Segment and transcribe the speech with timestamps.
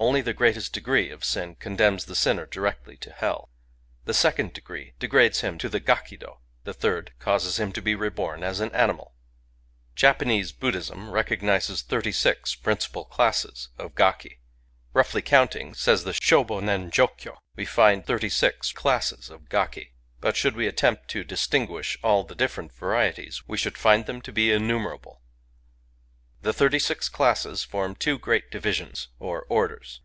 [0.00, 3.50] Only the greatest degree of sin condemns the sinner directly to hell.
[4.04, 6.38] The second degree degrades him to the Gakido.
[6.62, 9.14] The third causes him to be reborn as an animal.
[9.96, 14.38] Japanese Buddhism recognizes thirty six principal classes of gaki."
[14.94, 20.54] Roughly counting," says the SybbTh nen'Jb'kyOy" we fi nd thirty six ^I^ioq^q ^^g?ki: but should
[20.54, 24.46] we attempt to distinguish all the differ ent varieties, we should find them to be
[24.50, 25.20] innumera ble."
[26.40, 30.02] The thirty six classes form two great divisions, or orders.